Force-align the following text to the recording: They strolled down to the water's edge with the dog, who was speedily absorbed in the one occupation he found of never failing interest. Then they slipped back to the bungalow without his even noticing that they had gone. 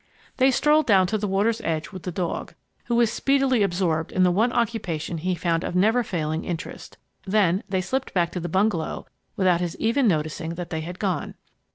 They 0.37 0.49
strolled 0.49 0.87
down 0.87 1.05
to 1.05 1.17
the 1.19 1.27
water's 1.27 1.61
edge 1.61 1.91
with 1.91 2.01
the 2.01 2.11
dog, 2.11 2.55
who 2.85 2.95
was 2.95 3.11
speedily 3.11 3.61
absorbed 3.61 4.11
in 4.11 4.23
the 4.23 4.31
one 4.31 4.51
occupation 4.51 5.19
he 5.19 5.35
found 5.35 5.63
of 5.63 5.75
never 5.75 6.01
failing 6.01 6.43
interest. 6.43 6.97
Then 7.27 7.61
they 7.69 7.81
slipped 7.81 8.11
back 8.11 8.31
to 8.31 8.39
the 8.39 8.49
bungalow 8.49 9.05
without 9.35 9.61
his 9.61 9.75
even 9.77 10.07
noticing 10.07 10.55
that 10.55 10.71
they 10.71 10.81
had 10.81 10.97
gone. 10.97 11.35